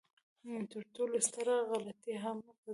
[0.71, 2.69] تر ټولو ستره غلطي هغه ده.